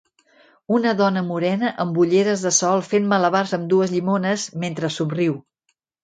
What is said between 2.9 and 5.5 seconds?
fent malabars amb dues llimones mentre somriu.